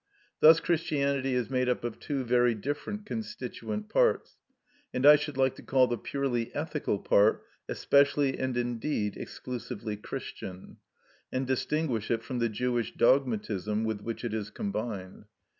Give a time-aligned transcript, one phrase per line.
[0.39, 4.35] Thus Christianity is made up of two very different constituent parts,
[4.91, 10.77] and I should like to call the purely ethical part especially and indeed exclusively Christian,
[11.31, 15.25] and distinguish it from the Jewish dogmatism with which it is combined.